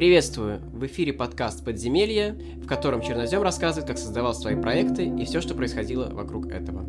[0.00, 0.62] Приветствую!
[0.72, 5.52] В эфире подкаст «Подземелье», в котором Чернозем рассказывает, как создавал свои проекты и все, что
[5.52, 6.86] происходило вокруг этого.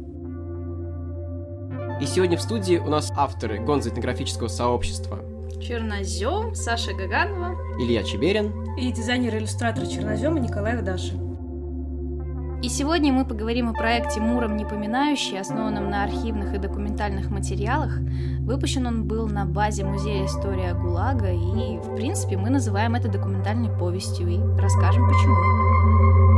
[1.99, 5.19] И сегодня в студии у нас авторы гонза этнографического сообщества
[5.61, 11.20] Чернозем, Саша Гаганова, Илья Чеберин и дизайнер-иллюстратор Чернозема Николай Вдашин.
[12.63, 17.97] И сегодня мы поговорим о проекте «Муром непоминающий», основанном на архивных и документальных материалах.
[18.41, 23.75] Выпущен он был на базе Музея истории ГУЛАГа, и, в принципе, мы называем это документальной
[23.75, 26.30] повестью, и расскажем почему.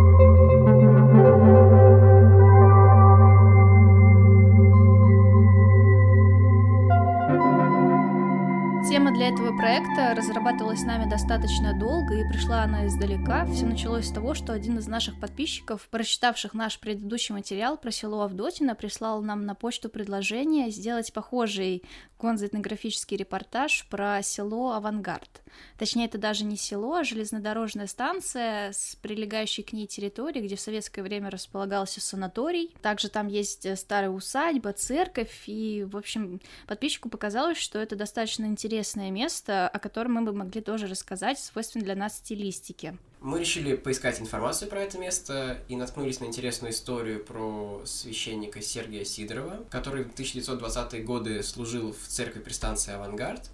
[9.57, 13.45] Проекта разрабатывалась нами достаточно долго, и пришла она издалека.
[13.45, 18.21] Все началось с того, что один из наших подписчиков, прочитавших наш предыдущий материал про село
[18.21, 21.84] Авдотино, прислал нам на почту предложение сделать похожий
[22.27, 25.41] конзоэтнографический репортаж про село Авангард.
[25.77, 30.62] Точнее, это даже не село, а железнодорожная станция с прилегающей к ней территорией, где в
[30.62, 32.74] советское время располагался санаторий.
[32.82, 38.74] Также там есть старая усадьба, церковь, и, в общем, подписчику показалось, что это достаточно интересно
[38.74, 42.98] интересное место, о котором мы бы могли тоже рассказать, свойственной для нас стилистике.
[43.24, 49.05] Мы решили поискать информацию про это место и наткнулись на интересную историю про священника Сергия
[49.05, 53.49] Сидорова, который в 1920-е годы служил в церкви при станции «Авангард»,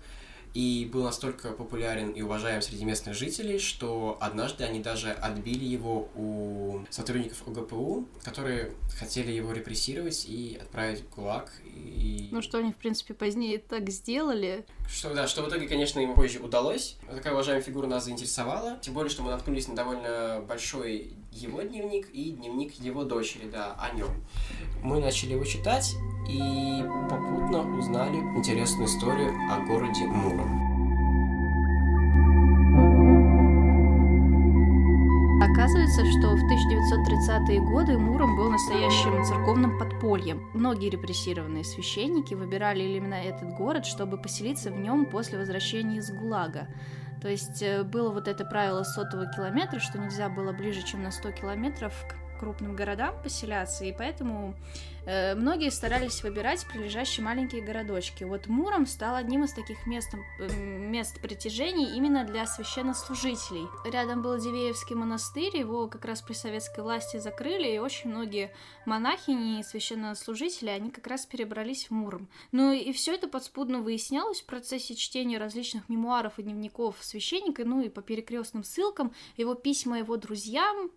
[0.53, 6.09] и был настолько популярен и уважаем среди местных жителей, что однажды они даже отбили его
[6.15, 11.51] у сотрудников ОГПУ, которые хотели его репрессировать и отправить в ГУЛАГ.
[11.65, 12.29] И...
[12.31, 14.65] Ну, что они, в принципе, позднее так сделали.
[14.89, 16.97] Что, да, что в итоге, конечно, им позже удалось.
[17.09, 18.79] Такая уважаемая фигура нас заинтересовала.
[18.81, 23.73] Тем более, что мы наткнулись на довольно большой его дневник и дневник его дочери, да,
[23.79, 24.09] о нем.
[24.83, 25.95] Мы начали его читать
[26.29, 30.69] и попутно узнали интересную историю о городе Муром.
[35.41, 40.49] Оказывается, что в 1930-е годы Муром был настоящим церковным подпольем.
[40.53, 46.67] Многие репрессированные священники выбирали именно этот город, чтобы поселиться в нем после возвращения из ГУЛАГа.
[47.21, 51.11] То есть э, было вот это правило сотого километра, что нельзя было ближе, чем на
[51.11, 54.55] 100 километров к крупным городам поселяться, и поэтому
[55.05, 58.23] Э, многие старались выбирать прилежащие маленькие городочки.
[58.23, 63.67] Вот Муром стал одним из таких мест, мест притяжений именно для священнослужителей.
[63.85, 68.53] Рядом был Дивеевский монастырь, его как раз при советской власти закрыли, и очень многие
[68.85, 72.27] монахини и священнослужители, они как раз перебрались в Муром.
[72.51, 77.81] Ну и все это подспудно выяснялось в процессе чтения различных мемуаров и дневников священника, ну
[77.81, 80.91] и по перекрестным ссылкам, его письма его друзьям,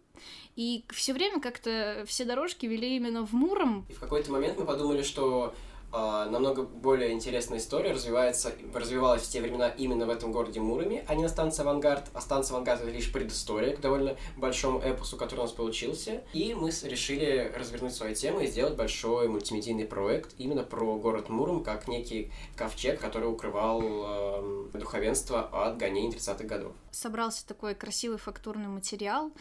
[0.56, 3.86] и все время как-то все дорожки вели именно в Муром.
[3.88, 5.54] И в какой-то момент мы подумали, что
[5.92, 11.04] э, намного более интересная история развивается, развивалась в те времена именно в этом городе Муроме,
[11.08, 12.10] а не на станции «Авангард».
[12.12, 16.22] А станция «Авангард»— это лишь предыстория к довольно большому эпосу, который у нас получился.
[16.34, 21.64] И мы решили развернуть свою тему и сделать большой мультимедийный проект именно про город Муром,
[21.64, 26.72] как некий ковчег, который укрывал э, духовенство от гонений 30-х годов.
[26.90, 29.32] Собрался такой красивый фактурный материал,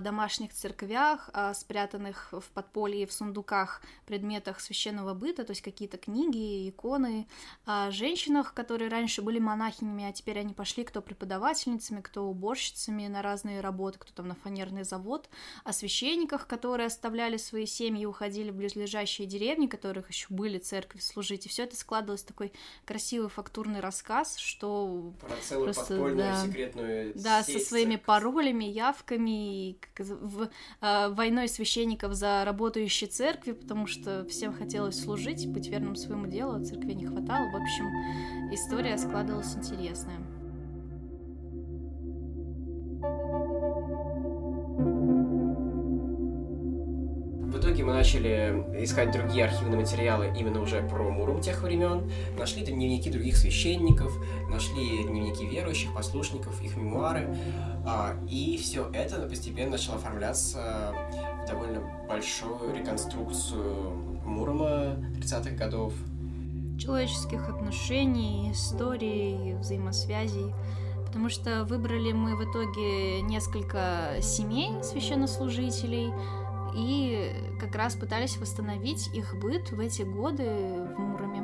[0.00, 7.26] домашних церквях, спрятанных в подполье в сундуках предметах священного быта, то есть какие-то книги, иконы,
[7.64, 13.22] о женщинах, которые раньше были монахинями, а теперь они пошли кто преподавательницами, кто уборщицами на
[13.22, 15.28] разные работы, кто там на фанерный завод,
[15.64, 21.46] о священниках, которые оставляли свои семьи, уходили в близлежащие деревни, которых еще были церкви служить,
[21.46, 22.52] и все это складывалось в такой
[22.84, 29.71] красивый фактурный рассказ, что про целую просто, подпольную да, секретную да, со своими паролями, явками
[29.98, 30.50] в,
[30.80, 36.54] э, войной священников за работающие церкви, потому что всем хотелось служить, быть верным своему делу,
[36.54, 37.50] а церкви не хватало.
[37.50, 40.41] В общем, история складывалась интересная.
[47.82, 53.36] Мы начали искать другие архивные материалы именно уже про Муром тех времен, нашли дневники других
[53.36, 54.12] священников,
[54.48, 57.36] нашли дневники верующих, послушников, их мемуары,
[57.86, 60.94] а, и все это постепенно начало оформляться
[61.44, 63.92] в довольно большую реконструкцию
[64.24, 65.92] Мурома 30-х годов.
[66.78, 70.52] Человеческих отношений, историй, взаимосвязей.
[71.12, 76.10] Потому что выбрали мы в итоге несколько семей священнослужителей,
[76.74, 80.44] и как раз пытались восстановить их быт в эти годы
[80.96, 81.42] в Муроме.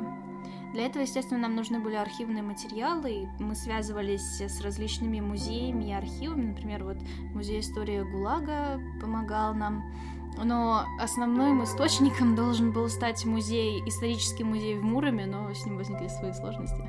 [0.73, 5.93] Для этого, естественно, нам нужны были архивные материалы, и мы связывались с различными музеями и
[5.93, 6.47] архивами.
[6.47, 6.97] Например, вот
[7.33, 9.83] Музей истории ГУЛАГа помогал нам.
[10.43, 16.07] Но основным источником должен был стать музей, исторический музей в Муроме, но с ним возникли
[16.07, 16.81] свои сложности.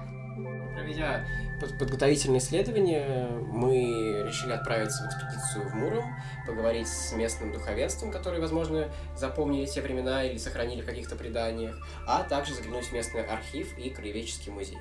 [0.74, 1.24] Проведя
[1.60, 6.16] подготовительные исследования мы решили отправиться в экспедицию в Муром,
[6.46, 11.76] поговорить с местным духовенством, которые, возможно, запомнили те времена или сохранили в каких-то преданиях,
[12.06, 14.78] а также заглянуть в местный архив и краеведческий музей.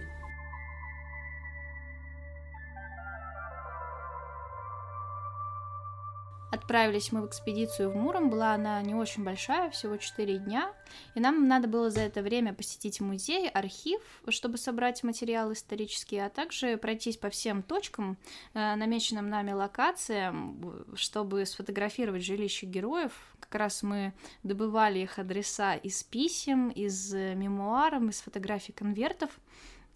[6.60, 10.74] Отправились мы в экспедицию в Муром, была она не очень большая, всего 4 дня,
[11.16, 16.30] и нам надо было за это время посетить музей, архив, чтобы собрать материалы исторические, а
[16.30, 18.18] также пройтись по всем точкам,
[18.54, 23.14] э, намеченным нами локациям, чтобы сфотографировать жилища героев.
[23.40, 24.14] Как раз мы
[24.44, 29.30] добывали их адреса из писем, из мемуаров, из фотографий конвертов,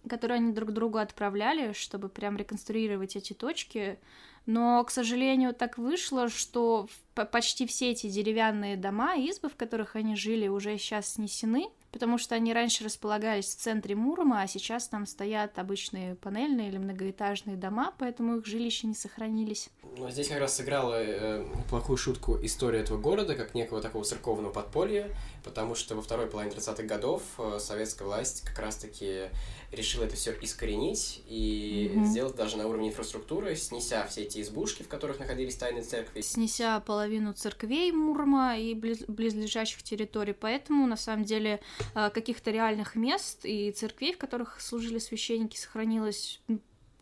[0.08, 3.98] которые они друг другу отправляли, чтобы прям реконструировать эти точки,
[4.46, 10.16] но, к сожалению, так вышло, что почти все эти деревянные дома, избы, в которых они
[10.16, 15.06] жили, уже сейчас снесены, потому что они раньше располагались в центре Мурома, а сейчас там
[15.06, 19.70] стоят обычные панельные или многоэтажные дома, поэтому их жилища не сохранились.
[19.96, 24.52] Но здесь как раз сыграла э, плохую шутку история этого города, как некого такого церковного
[24.52, 25.08] подполья,
[25.44, 29.28] потому что во второй половине 30-х годов э, советская власть как раз-таки
[29.70, 32.04] решила это все искоренить и mm-hmm.
[32.06, 36.20] сделать даже на уровне инфраструктуры, снеся все эти избушки, в которых находились тайные церкви.
[36.20, 41.60] Снеся половину церквей Мурма и близ- близлежащих территорий, поэтому на самом деле
[41.94, 46.40] э, каких-то реальных мест и церквей, в которых служили священники, сохранилось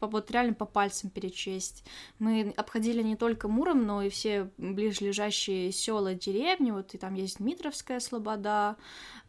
[0.06, 1.84] вот реально по пальцам перечесть.
[2.19, 6.70] Мы обходили не только Муром, но и все ближлежащие села, деревни.
[6.70, 8.76] Вот и там есть Дмитровская Слобода,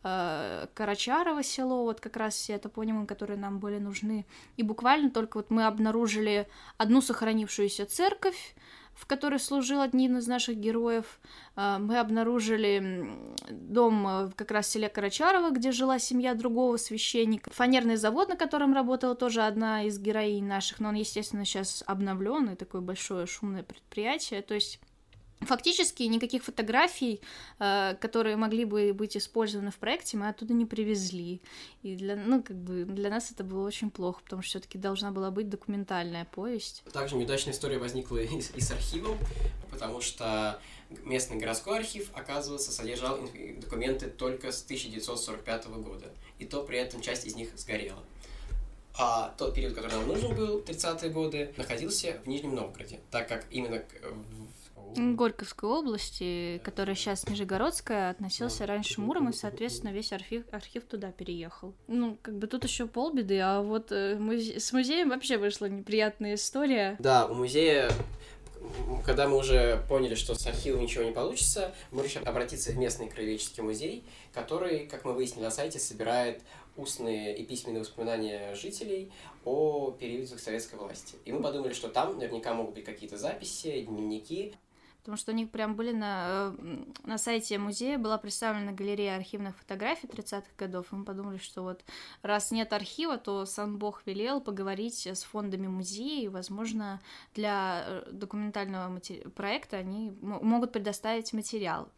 [0.04, 4.26] э, Карачарово село, вот как раз все топонимы, которые нам были нужны.
[4.58, 6.48] И буквально только вот мы обнаружили
[6.78, 8.56] одну сохранившуюся церковь,
[8.96, 11.20] в которой служил один из наших героев.
[11.56, 13.10] А, мы обнаружили
[13.50, 17.52] дом э, как раз в селе Карачарова, где жила семья другого священника.
[17.52, 22.50] Фанерный завод, на котором работала тоже одна из героинь наших, но он, естественно, сейчас обновлен,
[22.50, 24.42] и такое большое шумное предприятие.
[24.42, 24.80] То есть
[25.46, 27.22] Фактически никаких фотографий,
[27.60, 31.42] э, которые могли бы быть использованы в проекте, мы оттуда не привезли.
[31.82, 35.12] И для, ну, как бы для нас это было очень плохо, потому что все-таки должна
[35.12, 36.84] была быть документальная повесть.
[36.92, 39.18] Также неудачная история возникла и, и с архивом,
[39.72, 40.60] потому что
[41.06, 43.20] местный городской архив, оказывается, содержал
[43.58, 48.04] документы только с 1945 года, и то при этом часть из них сгорела.
[48.96, 53.46] А тот период, который нам нужен был, 30-е годы, находился в Нижнем Новгороде, так как
[53.50, 53.84] именно
[54.96, 61.74] Горьковской области, которая сейчас Нижегородская, относился раньше Муром, и, соответственно, весь архив, архив туда переехал.
[61.88, 64.60] Ну, как бы тут еще полбеды, а вот э, музе...
[64.60, 66.96] с музеем вообще вышла неприятная история.
[67.00, 67.92] Да, у музея
[69.06, 73.10] когда мы уже поняли, что с архивом ничего не получится, мы решили обратиться в местный
[73.10, 76.42] краеведческий музей, который, как мы выяснили на сайте, собирает
[76.76, 79.12] устные и письменные воспоминания жителей
[79.46, 81.16] о периодах советской власти.
[81.26, 84.56] И мы подумали, что там наверняка могут быть какие-то записи, дневники
[85.04, 89.58] потому что у них прям были на, э, на сайте музея была представлена галерея архивных
[89.58, 91.84] фотографий 30-х годов, и мы подумали, что вот
[92.22, 97.02] раз нет архива, то сам Бог велел поговорить с фондами музея, и, возможно,
[97.36, 99.28] для э, документального матери...
[99.28, 101.90] проекта они могут предоставить материал.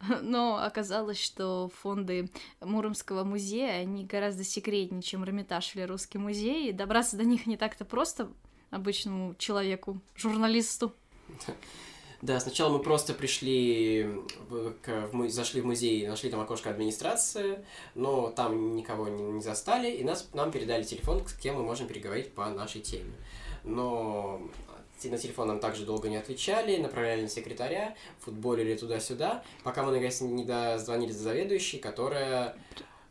[0.22, 2.30] Но оказалось, что фонды
[2.62, 7.58] Муромского музея, они гораздо секретнее, чем Эрмитаж или Русский музей, и добраться до них не
[7.58, 8.32] так-то просто
[8.70, 10.94] обычному человеку, журналисту.
[12.24, 14.08] Да, сначала мы просто пришли,
[14.48, 17.62] в, к, в, зашли в музей, нашли там окошко администрации,
[17.94, 21.86] но там никого не, не застали, и нас, нам передали телефон, с кем мы можем
[21.86, 23.12] переговорить по нашей теме.
[23.62, 24.40] Но
[25.04, 30.22] на телефон нам также долго не отвечали, направляли на секретаря, футболили туда-сюда, пока мы, наконец,
[30.22, 32.56] не дозвонились до заведующей, которая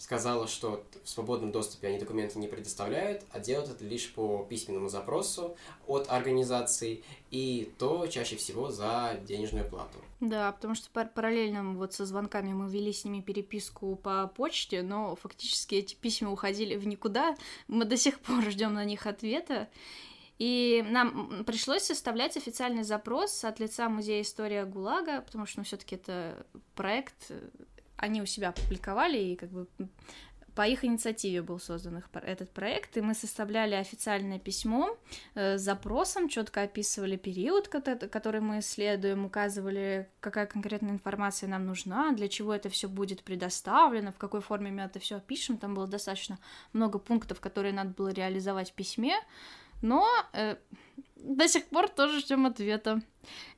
[0.03, 4.89] сказала, что в свободном доступе они документы не предоставляют, а делают это лишь по письменному
[4.89, 5.55] запросу
[5.88, 9.98] от организаций, и то чаще всего за денежную плату.
[10.19, 15.15] Да, потому что параллельно вот со звонками мы вели с ними переписку по почте, но
[15.15, 17.38] фактически эти письма уходили в никуда.
[17.69, 19.69] Мы до сих пор ждем на них ответа.
[20.38, 25.95] И нам пришлось составлять официальный запрос от лица Музея истории ГУЛАГа, потому что, ну, все-таки
[25.95, 26.45] это
[26.75, 27.31] проект
[28.03, 29.67] они у себя опубликовали, и как бы
[30.55, 34.98] по их инициативе был создан этот проект, и мы составляли официальное письмо
[35.33, 42.12] э, с запросом, четко описывали период, который мы исследуем, указывали, какая конкретная информация нам нужна,
[42.12, 45.57] для чего это все будет предоставлено, в какой форме мы это все опишем.
[45.57, 46.38] Там было достаточно
[46.74, 49.15] много пунктов, которые надо было реализовать в письме,
[49.81, 50.57] но э,
[51.23, 53.01] до сих пор тоже ждем ответа.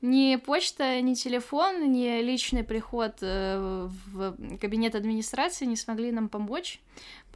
[0.00, 6.80] Ни почта, ни телефон, ни личный приход э, в кабинет администрации не смогли нам помочь.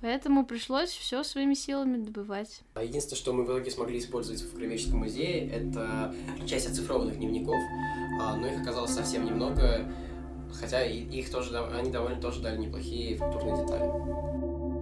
[0.00, 2.62] Поэтому пришлось все своими силами добывать.
[2.80, 6.14] Единственное, что мы в итоге смогли использовать в Краеведческом музее, это
[6.46, 7.56] часть оцифрованных дневников,
[8.20, 9.92] а, но их оказалось совсем немного,
[10.54, 14.79] хотя их тоже, они довольно тоже дали неплохие фактурные детали.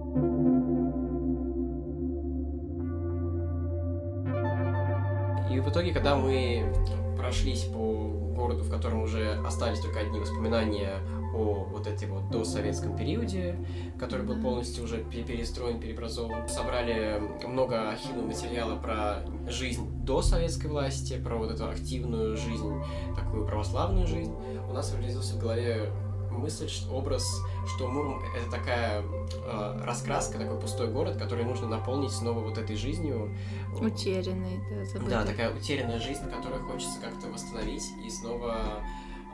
[5.59, 6.73] И в итоге, когда мы
[7.17, 11.01] прошлись по городу, в котором уже остались только одни воспоминания
[11.33, 13.57] о вот этой вот досоветском периоде,
[13.99, 16.47] который был полностью уже перестроен, переобразован.
[16.47, 22.81] Собрали много архивного материала про жизнь до советской власти, про вот эту активную жизнь,
[23.17, 24.33] такую православную жизнь.
[24.69, 25.91] У нас реализовался в голове
[26.31, 27.41] мысль, что образ,
[27.75, 32.75] что Муром— это такая э, раскраска, такой пустой город, который нужно наполнить снова вот этой
[32.75, 33.35] жизнью.
[33.79, 35.09] Утерянной, да, забытой.
[35.09, 38.83] Да, такая утерянная жизнь, которую хочется как-то восстановить и снова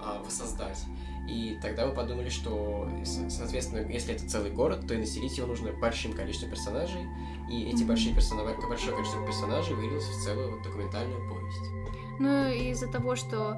[0.01, 0.79] э, воссоздать.
[1.27, 2.87] И тогда мы подумали, что,
[3.29, 7.01] соответственно, если это целый город, то и населить его нужно большим количеством персонажей,
[7.49, 7.87] и эти mm-hmm.
[7.87, 11.85] большие персонажи, большое количество персонажей вылилось в целую вот документальную повесть.
[12.19, 13.57] Ну, из-за того, что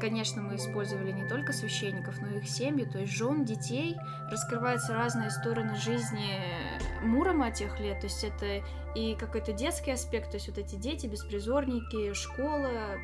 [0.00, 3.96] конечно, мы использовали не только священников, но и их семьи, то есть жен, детей.
[4.30, 6.38] Раскрываются разные стороны жизни
[7.02, 8.00] Мурома тех лет.
[8.00, 12.96] То есть это и какой-то детский аспект, то есть вот эти дети, беспризорники, школа,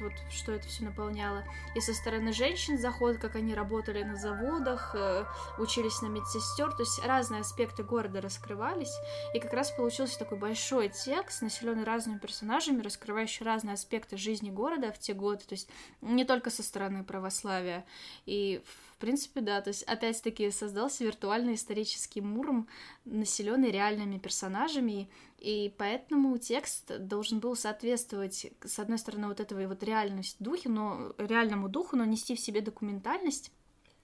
[0.00, 1.44] вот что это все наполняло.
[1.74, 5.24] И со стороны женщин заход, как они работали на заводах, э,
[5.58, 8.94] учились на медсестер, то есть разные аспекты города раскрывались.
[9.34, 14.92] И как раз получился такой большой текст, населенный разными персонажами, раскрывающий разные аспекты жизни города
[14.92, 15.68] в те годы, то есть
[16.00, 17.84] не только со стороны православия.
[18.26, 18.62] И
[18.96, 22.68] принципе, да, то есть опять-таки создался виртуальный исторический Муром,
[23.04, 25.08] населенный реальными персонажами,
[25.38, 31.12] и поэтому текст должен был соответствовать, с одной стороны, вот этого вот реальность духе, но
[31.18, 33.52] реальному духу, но нести в себе документальность.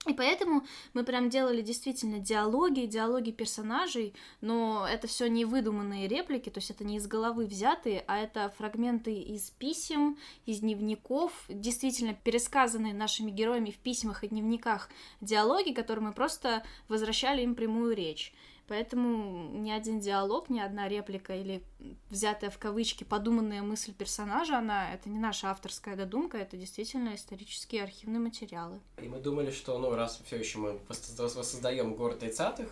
[0.07, 0.65] И поэтому
[0.95, 6.71] мы прям делали действительно диалоги, диалоги персонажей, но это все не выдуманные реплики, то есть
[6.71, 10.17] это не из головы взятые, а это фрагменты из писем,
[10.47, 14.89] из дневников, действительно пересказанные нашими героями в письмах и дневниках
[15.21, 18.33] диалоги, которые мы просто возвращали им прямую речь.
[18.67, 21.63] Поэтому ни один диалог, ни одна реплика или
[22.09, 27.83] взятая в кавычки подуманная мысль персонажа, она это не наша авторская додумка, это действительно исторические
[27.83, 28.79] архивные материалы.
[29.01, 32.69] И мы думали, что, ну, раз все еще мы воссоздаем город 30-х,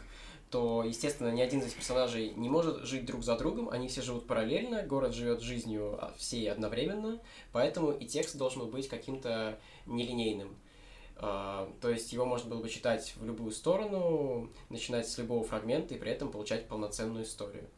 [0.50, 4.26] то, естественно, ни один из персонажей не может жить друг за другом, они все живут
[4.26, 7.20] параллельно, город живет жизнью всей одновременно,
[7.52, 10.56] поэтому и текст должен быть каким-то нелинейным.
[11.22, 15.94] А, то есть его можно было бы читать в любую сторону, начинать с любого фрагмента
[15.94, 17.70] и при этом получать полноценную историю.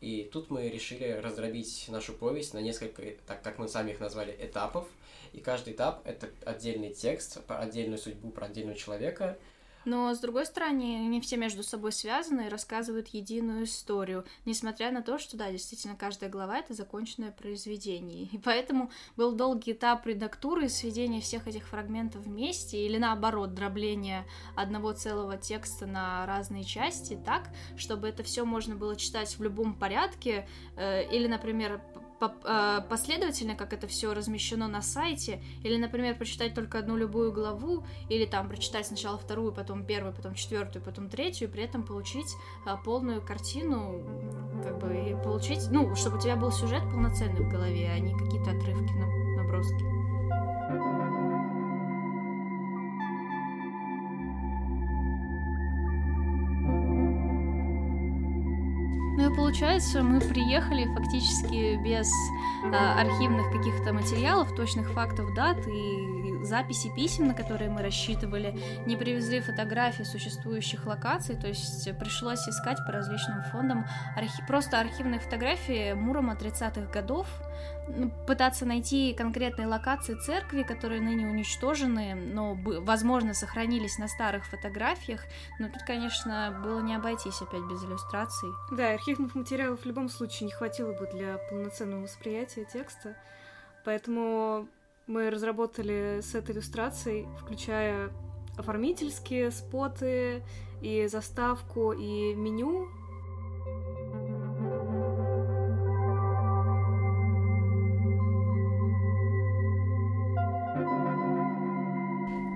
[0.00, 4.36] И тут мы решили раздробить нашу повесть на несколько, так как мы сами их назвали,
[4.38, 4.86] этапов.
[5.32, 9.38] И каждый этап— это отдельный текст про отдельную судьбу, про отдельного человека—
[9.84, 15.02] но, с другой стороны, они все между собой связаны и рассказывают единую историю, несмотря на
[15.02, 18.24] то, что, да, действительно, каждая глава— это законченное произведение.
[18.32, 24.26] И поэтому был долгий этап редактуры и сведения всех этих фрагментов вместе, или наоборот, дробления
[24.56, 29.74] одного целого текста на разные части так, чтобы это все можно было читать в любом
[29.74, 31.80] порядке, э, или, например,
[32.88, 38.26] последовательно, как это все размещено на сайте, или, например, прочитать только одну любую главу, или
[38.26, 42.34] там прочитать сначала вторую, потом первую, потом четвертую, потом третью, и при этом получить
[42.66, 44.02] а, полную картину,
[44.62, 48.12] как бы, и получить, ну, чтобы у тебя был сюжет полноценный в голове, а не
[48.12, 48.92] какие-то отрывки,
[49.36, 49.99] наброски.
[59.34, 62.08] Получается, мы приехали фактически без
[62.64, 68.96] э, архивных каких-то материалов, точных фактов, дат и записи писем, на которые мы рассчитывали, не
[68.96, 74.42] привезли фотографии существующих локаций, то есть пришлось искать по различным фондам архи...
[74.46, 77.26] просто архивные фотографии Мурома 30-х годов,
[78.26, 85.24] пытаться найти конкретные локации церкви, которые ныне уничтожены, но, возможно, сохранились на старых фотографиях.
[85.58, 88.50] Но тут, конечно, было не обойтись опять без иллюстраций.
[88.72, 93.16] Да, архивных материалов в любом случае не хватило бы для полноценного восприятия текста.
[93.84, 94.68] Поэтому
[95.06, 98.10] мы разработали сет иллюстраций, включая
[98.56, 100.42] оформительские споты
[100.82, 102.88] и заставку, и меню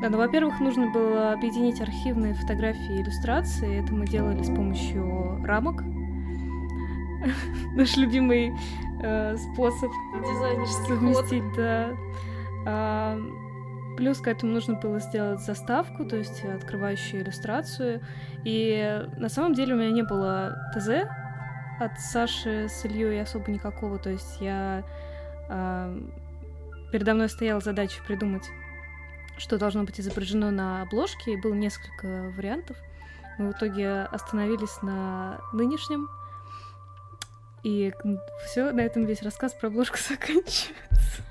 [0.05, 3.83] Да, ну, во-первых, нужно было объединить архивные фотографии и иллюстрации.
[3.83, 5.83] Это мы делали с помощью рамок.
[7.75, 8.53] Наш любимый
[9.03, 11.97] э, способ Дизайнерский совместить, да.
[12.67, 13.19] А,
[13.97, 18.03] плюс к этому нужно было сделать заставку, то есть открывающую иллюстрацию.
[18.45, 21.09] И на самом деле у меня не было ТЗ
[21.81, 24.85] от Саши с Ильей особо никакого, то есть я...
[25.49, 25.91] А,
[26.93, 28.45] передо мной стояла задача придумать,
[29.39, 32.77] что должно быть изображено на обложке, и было несколько вариантов.
[33.39, 36.09] Мы в итоге остановились на нынешнем,
[37.65, 37.93] и
[38.47, 41.23] все, на этом весь рассказ про обложку заканчивается.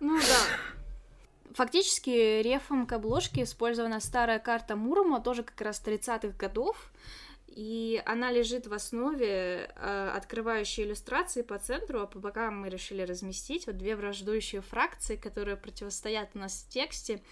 [0.00, 1.54] Ну да.
[1.54, 6.90] Фактически рефом к обложке использована старая карта Мурома, тоже как раз 30-х годов.
[7.50, 13.02] И она лежит в основе э, открывающей иллюстрации по центру, а по бокам мы решили
[13.02, 17.22] разместить вот две враждующие фракции, которые противостоят у нас в тексте.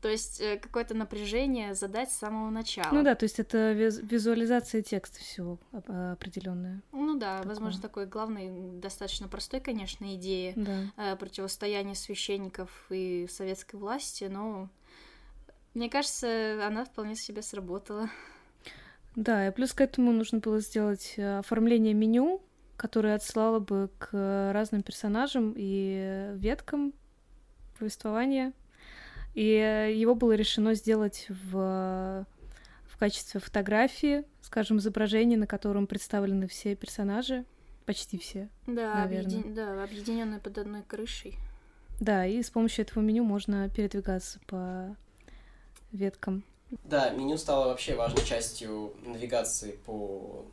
[0.00, 2.92] То есть э, какое-то напряжение задать с самого начала.
[2.92, 6.82] Ну да, то есть это виз- визуализация текста всего определенная.
[6.92, 7.48] Ну да, такое.
[7.48, 10.84] возможно, такой главный, достаточно простой, конечно, идеи да.
[10.96, 14.68] э, противостояния священников и советской власти, но
[15.74, 18.08] мне кажется, она вполне себе сработала.
[19.18, 22.40] Да, и плюс к этому нужно было сделать э, оформление меню,
[22.76, 26.94] которое отсылало бы к разным персонажам и веткам
[27.76, 28.52] повествования.
[29.34, 29.42] И
[29.92, 32.24] его было решено сделать в,
[32.84, 37.44] в качестве фотографии, скажем, изображения, на котором представлены все персонажи,
[37.86, 38.48] почти все.
[38.68, 39.52] Да, объедин...
[39.52, 41.34] да объединенные под одной крышей.
[41.98, 44.96] Да, и с помощью этого меню можно передвигаться по
[45.90, 46.44] веткам.
[46.70, 50.44] Да, меню стало вообще важной частью навигации по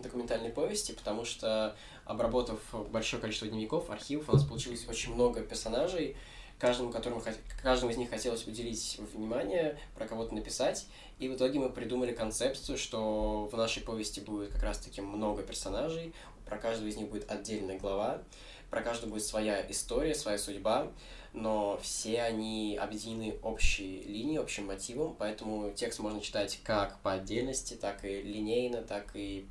[0.00, 2.58] документальной повести, потому что, обработав
[2.90, 6.16] большое количество дневников, архивов, у нас получилось очень много персонажей,
[6.58, 7.22] каждому, которому,
[7.62, 10.86] каждому из них хотелось уделить внимание, про кого-то написать.
[11.20, 16.12] И в итоге мы придумали концепцию, что в нашей повести будет как раз-таки много персонажей,
[16.46, 18.22] про каждого из них будет отдельная глава,
[18.70, 20.90] про каждого будет своя история, своя судьба,
[21.32, 27.74] но все они объединены общей линией, общим мотивом, поэтому текст можно читать как по отдельности,
[27.74, 29.46] так и линейно, так и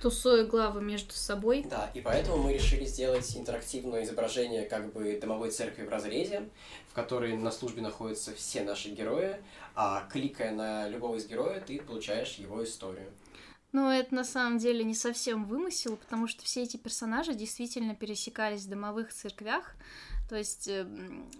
[0.00, 1.64] тусуя главы между собой.
[1.68, 6.48] Да, и поэтому мы решили сделать интерактивное изображение как бы домовой церкви в разрезе,
[6.90, 9.36] в которой на службе находятся все наши герои,
[9.74, 13.10] а кликая на любого из героев, ты получаешь его историю.
[13.72, 18.62] Ну, это на самом деле не совсем вымысел, потому что все эти персонажи действительно пересекались
[18.64, 19.76] в домовых церквях,
[20.30, 20.84] то есть э,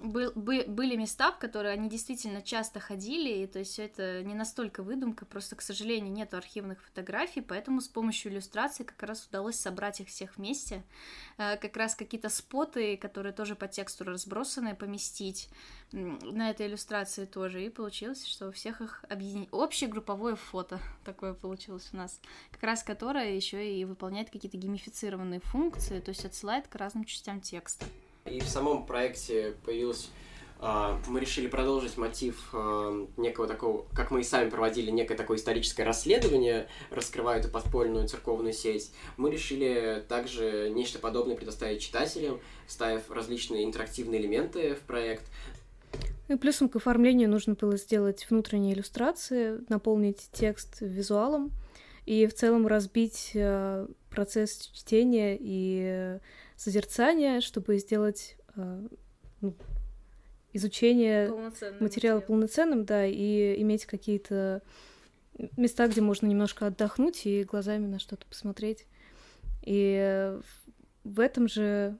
[0.03, 4.35] был, бы, были места, в которые они действительно часто ходили, и то есть это не
[4.35, 9.55] настолько выдумка, просто, к сожалению, нет архивных фотографий, поэтому с помощью иллюстрации как раз удалось
[9.55, 10.83] собрать их всех вместе,
[11.39, 15.49] э, как раз какие-то споты, которые тоже по тексту разбросаны, поместить
[15.93, 19.51] на этой иллюстрации тоже, и получилось, что у всех их объединить.
[19.53, 25.39] Общее групповое фото такое получилось у нас, как раз которое еще и выполняет какие-то геймифицированные
[25.39, 27.87] функции, то есть отсылает к разным частям текста.
[28.27, 30.11] И в самом проекте появилось
[30.63, 35.39] а, мы решили продолжить мотив а, некого такого, как мы и сами проводили некое такое
[35.39, 38.93] историческое расследование, раскрывая эту подпольную церковную сеть.
[39.17, 45.25] Мы решили также нечто подобное предоставить читателям, вставив различные интерактивные элементы в проект.
[46.29, 51.53] И плюсом к оформлению нужно было сделать внутренние иллюстрации, наполнить текст визуалом
[52.07, 56.19] и в целом разбить э, процесс чтения и
[56.57, 58.89] созерцания, чтобы сделать э,
[59.41, 59.55] ну,
[60.53, 62.21] изучение полноценным материала материал.
[62.27, 64.63] полноценным, да, и иметь какие-то
[65.57, 68.87] места, где можно немножко отдохнуть и глазами на что-то посмотреть.
[69.63, 70.39] И
[71.05, 71.99] в этом же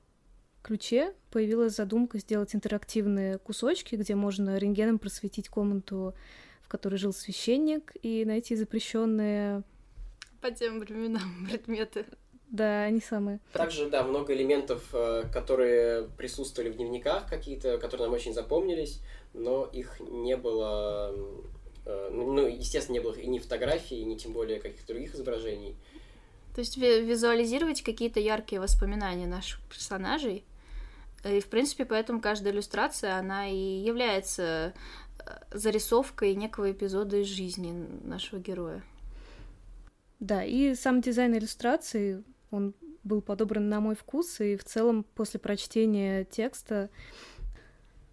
[0.63, 6.15] ключе появилась задумка сделать интерактивные кусочки, где можно рентгеном просветить комнату,
[6.61, 9.63] в которой жил священник, и найти запрещенные
[10.41, 12.07] по тем временам предметы.
[12.49, 13.39] Да, они самые.
[13.53, 19.01] Также, да, много элементов, э, которые присутствовали в дневниках какие-то, которые нам очень запомнились,
[19.35, 21.15] но их не было,
[21.87, 25.77] э, ну, естественно, не было и ни фотографий, ни тем более каких-то других изображений.
[26.55, 30.45] То есть визуализировать какие-то яркие воспоминания наших персонажей.
[31.25, 34.73] И, в принципе, поэтому каждая иллюстрация, она и является
[35.19, 37.73] э, зарисовкой некого эпизода из жизни
[38.03, 38.83] нашего героя.
[40.21, 45.41] Да, и сам дизайн иллюстрации он был подобран на мой вкус, и в целом после
[45.41, 46.91] прочтения текста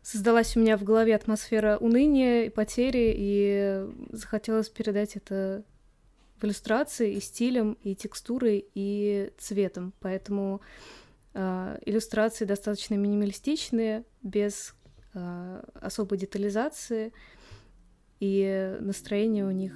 [0.01, 5.65] создалась у меня в голове атмосфера уныния и потери, и захотелось передать это
[6.39, 9.93] в иллюстрации и стилем, и текстурой, и цветом.
[9.99, 10.61] Поэтому
[11.33, 14.75] э, иллюстрации достаточно минималистичные, без
[15.13, 17.11] э, особой детализации,
[18.19, 19.73] и настроение у них,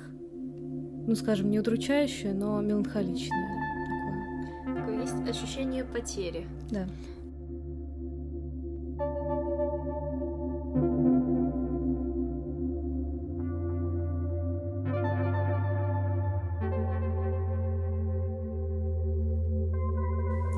[1.07, 3.47] ну, скажем, не удручающее, но меланхоличное
[4.99, 6.47] Есть ощущение потери.
[6.69, 6.87] Да.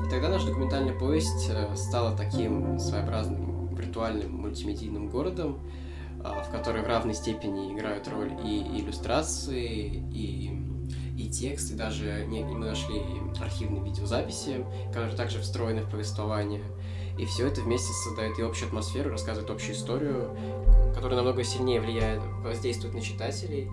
[0.04, 5.60] И тогда наша документальная повесть э, стала таким своеобразным виртуальным мультимедийным городом,
[6.24, 10.50] в которой в равной степени играют роль и иллюстрации, и,
[11.18, 13.02] и текст, и даже не, мы нашли
[13.40, 16.62] архивные видеозаписи, которые также встроены в повествование.
[17.18, 20.36] И все это вместе создает и общую атмосферу, рассказывает общую историю,
[20.94, 23.70] которая намного сильнее влияет, воздействует на читателей.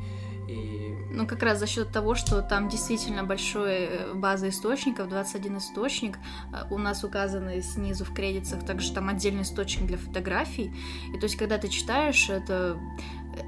[0.47, 0.80] И
[1.13, 6.17] Ну, как раз за счет того, что там действительно большая база источников, 21 источник,
[6.53, 10.73] э, у нас указаны снизу в кредитах также там отдельный источник для фотографий.
[11.13, 12.79] И то есть, когда ты читаешь, это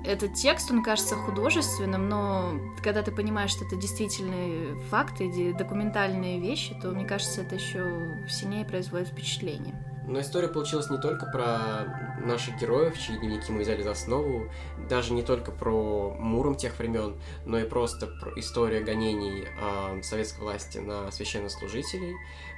[0.05, 6.75] этот текст, он кажется художественным, но когда ты понимаешь, что это действительные факты, документальные вещи,
[6.81, 9.92] то, мне кажется, это еще сильнее производит впечатление.
[10.07, 14.49] Но история получилась не только про наших героев, чьи дневники мы взяли за основу,
[14.89, 20.41] даже не только про Муром тех времен, но и просто про история гонений а, советской
[20.41, 22.15] власти на священнослужителей,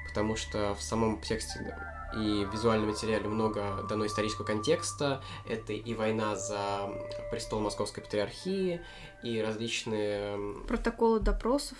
[0.07, 1.77] потому что в самом тексте
[2.15, 5.21] и в визуальном материале много дано исторического контекста.
[5.47, 6.89] Это и война за
[7.29, 8.81] престол Московской Патриархии,
[9.23, 11.77] и различные Протоколы допросов.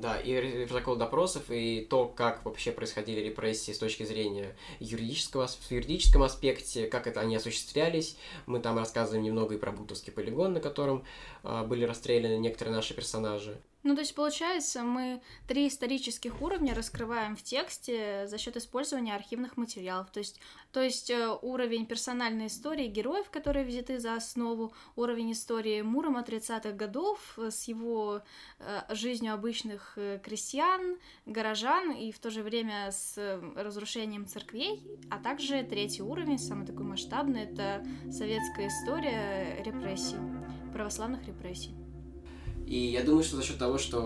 [0.00, 5.70] Да, и протокол допросов, и то, как вообще происходили репрессии с точки зрения юридического, в
[5.70, 8.16] юридическом аспекте, как это они осуществлялись.
[8.46, 11.04] Мы там рассказываем немного и про Бутовский полигон, на котором
[11.42, 13.60] а, были расстреляны некоторые наши персонажи.
[13.84, 19.56] Ну, то есть, получается, мы три исторических уровня раскрываем в тексте за счет использования архивных
[19.56, 20.10] материалов.
[20.10, 20.40] То есть,
[20.72, 26.72] то есть э, уровень персональной истории героев, которые взяты за основу, уровень истории Мурома 30-х
[26.72, 28.22] годов с его
[28.58, 33.16] э, жизнью обычных э, крестьян, горожан и в то же время с
[33.54, 40.18] разрушением церквей, а также третий уровень, самый такой масштабный, это советская история репрессий,
[40.72, 41.87] православных репрессий.
[42.68, 44.02] И я думаю, что за счет того, что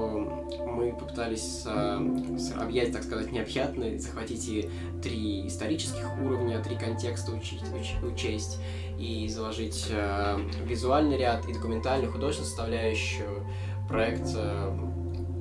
[0.67, 4.71] мы попытались с- объять, так сказать, необъятное, захватить и
[5.03, 8.59] три исторических уровня, три контекста учить, уч- учесть,
[9.01, 13.45] и заложить а, визуальный ряд и документальную, художественную составляющую,
[13.89, 14.73] проект а,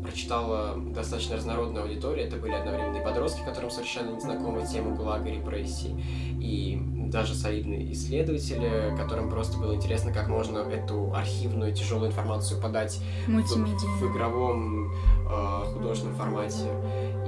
[0.01, 2.23] прочитала достаточно разнородная аудитория.
[2.23, 5.95] Это были одновременно и подростки, которым совершенно не знакома тема ГУЛАГа и репрессий,
[6.41, 6.75] и
[7.11, 13.31] даже солидные исследователи, которым просто было интересно, как можно эту архивную тяжелую информацию подать в,
[13.33, 14.91] в игровом
[15.29, 16.69] э, художественном формате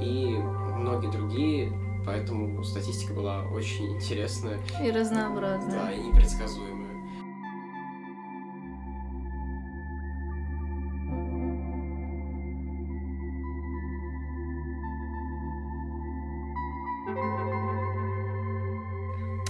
[0.02, 0.36] и
[0.78, 1.72] многие другие.
[2.06, 5.72] Поэтому статистика была очень интересная, И разнообразная.
[5.86, 6.83] да, и непредсказуемая.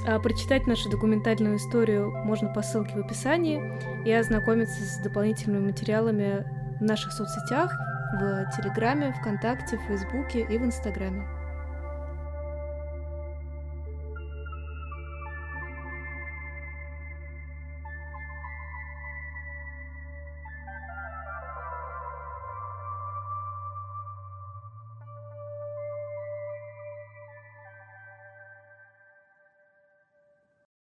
[0.06, 3.62] А прочитать нашу документальную историю можно по ссылке в описании
[4.06, 6.46] и ознакомиться с дополнительными материалами
[6.80, 7.74] в наших соцсетях,
[8.20, 11.26] в Телеграме, ВКонтакте, Фейсбуке и в Инстаграме.